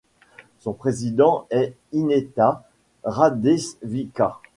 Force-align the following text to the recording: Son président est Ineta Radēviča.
Son 0.57 0.73
président 0.73 1.45
est 1.51 1.75
Ineta 1.93 2.67
Radēviča. 3.03 4.41